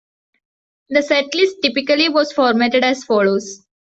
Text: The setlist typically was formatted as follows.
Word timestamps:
The 0.89 1.01
setlist 1.01 1.61
typically 1.61 2.09
was 2.09 2.31
formatted 2.33 2.83
as 2.83 3.03
follows. 3.03 3.67